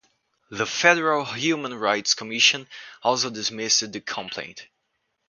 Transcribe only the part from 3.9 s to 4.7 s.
the complaint.